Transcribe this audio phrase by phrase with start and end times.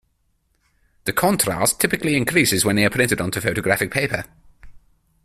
[1.03, 4.25] The contrast typically increases when they are printed onto photographic paper.